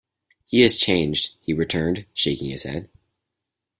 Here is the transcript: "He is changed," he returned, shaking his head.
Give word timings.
"He 0.47 0.63
is 0.63 0.79
changed," 0.79 1.35
he 1.41 1.53
returned, 1.53 2.07
shaking 2.15 2.49
his 2.49 2.63
head. 2.63 2.89